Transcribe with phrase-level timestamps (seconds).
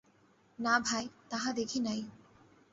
[0.59, 1.99] না ভাই, তাহা দেখি নাই।